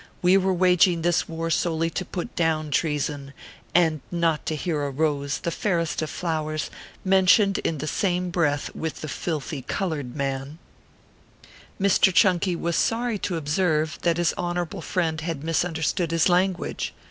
[0.23, 3.33] We were waging this war solely to put down treason,
[3.75, 6.71] and not to hear a rose, the fairest of flowers,
[7.05, 10.57] mentioned in the same breath with the filthy colored man
[11.77, 12.01] 378 ORPHEUS C.
[12.01, 12.09] KERR PAPERS.
[12.09, 12.15] Mr.
[12.15, 16.95] CHUNKY was sorry to observe that his Honor able friend had misunderstood his language.